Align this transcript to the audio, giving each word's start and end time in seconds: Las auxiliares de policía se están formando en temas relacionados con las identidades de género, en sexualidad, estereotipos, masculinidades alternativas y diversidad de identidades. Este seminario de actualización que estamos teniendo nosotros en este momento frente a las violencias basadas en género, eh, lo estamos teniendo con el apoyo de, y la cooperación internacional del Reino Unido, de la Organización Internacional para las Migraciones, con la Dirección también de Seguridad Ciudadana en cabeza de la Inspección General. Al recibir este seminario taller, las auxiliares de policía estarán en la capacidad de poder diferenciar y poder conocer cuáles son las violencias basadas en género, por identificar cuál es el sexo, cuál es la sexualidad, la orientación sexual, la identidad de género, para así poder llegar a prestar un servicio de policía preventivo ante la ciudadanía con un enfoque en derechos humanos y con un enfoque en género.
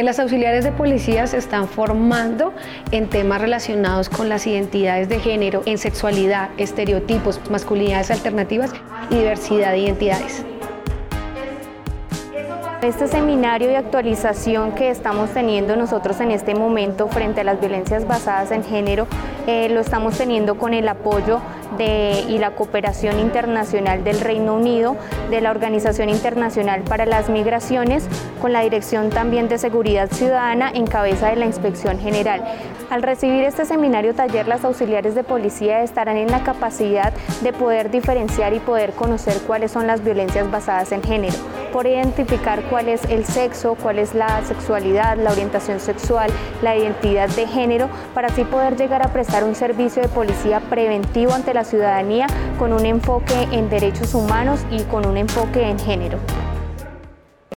Las 0.00 0.20
auxiliares 0.20 0.62
de 0.62 0.70
policía 0.70 1.26
se 1.26 1.38
están 1.38 1.66
formando 1.66 2.54
en 2.92 3.08
temas 3.08 3.40
relacionados 3.40 4.08
con 4.08 4.28
las 4.28 4.46
identidades 4.46 5.08
de 5.08 5.18
género, 5.18 5.62
en 5.66 5.76
sexualidad, 5.76 6.50
estereotipos, 6.56 7.40
masculinidades 7.50 8.12
alternativas 8.12 8.70
y 9.10 9.16
diversidad 9.16 9.72
de 9.72 9.78
identidades. 9.78 10.44
Este 12.80 13.08
seminario 13.08 13.66
de 13.66 13.76
actualización 13.76 14.70
que 14.76 14.88
estamos 14.88 15.30
teniendo 15.30 15.74
nosotros 15.74 16.20
en 16.20 16.30
este 16.30 16.54
momento 16.54 17.08
frente 17.08 17.40
a 17.40 17.44
las 17.44 17.58
violencias 17.58 18.06
basadas 18.06 18.52
en 18.52 18.62
género, 18.62 19.08
eh, 19.48 19.68
lo 19.68 19.80
estamos 19.80 20.16
teniendo 20.16 20.58
con 20.58 20.74
el 20.74 20.86
apoyo 20.86 21.40
de, 21.76 22.24
y 22.28 22.38
la 22.38 22.52
cooperación 22.52 23.18
internacional 23.20 24.04
del 24.04 24.20
Reino 24.20 24.54
Unido, 24.54 24.96
de 25.30 25.40
la 25.40 25.50
Organización 25.50 26.08
Internacional 26.08 26.82
para 26.82 27.06
las 27.06 27.28
Migraciones, 27.28 28.06
con 28.40 28.52
la 28.52 28.60
Dirección 28.60 29.10
también 29.10 29.48
de 29.48 29.58
Seguridad 29.58 30.10
Ciudadana 30.10 30.70
en 30.72 30.86
cabeza 30.86 31.28
de 31.28 31.36
la 31.36 31.46
Inspección 31.46 31.98
General. 31.98 32.42
Al 32.90 33.02
recibir 33.02 33.44
este 33.44 33.66
seminario 33.66 34.14
taller, 34.14 34.48
las 34.48 34.64
auxiliares 34.64 35.14
de 35.14 35.22
policía 35.22 35.82
estarán 35.82 36.16
en 36.16 36.30
la 36.30 36.42
capacidad 36.42 37.12
de 37.42 37.52
poder 37.52 37.90
diferenciar 37.90 38.54
y 38.54 38.60
poder 38.60 38.92
conocer 38.92 39.34
cuáles 39.46 39.72
son 39.72 39.86
las 39.86 40.02
violencias 40.02 40.50
basadas 40.50 40.90
en 40.92 41.02
género, 41.02 41.34
por 41.70 41.86
identificar 41.86 42.62
cuál 42.70 42.88
es 42.88 43.04
el 43.10 43.26
sexo, 43.26 43.74
cuál 43.74 43.98
es 43.98 44.14
la 44.14 44.42
sexualidad, 44.46 45.18
la 45.18 45.32
orientación 45.32 45.80
sexual, 45.80 46.30
la 46.62 46.76
identidad 46.76 47.28
de 47.28 47.46
género, 47.46 47.88
para 48.14 48.28
así 48.28 48.44
poder 48.44 48.76
llegar 48.76 49.02
a 49.02 49.12
prestar 49.12 49.44
un 49.44 49.54
servicio 49.54 50.00
de 50.00 50.08
policía 50.08 50.60
preventivo 50.60 51.34
ante 51.34 51.52
la 51.58 51.64
ciudadanía 51.64 52.28
con 52.56 52.72
un 52.72 52.86
enfoque 52.86 53.48
en 53.50 53.68
derechos 53.68 54.14
humanos 54.14 54.60
y 54.70 54.84
con 54.84 55.04
un 55.04 55.16
enfoque 55.16 55.68
en 55.68 55.76
género. 55.76 56.20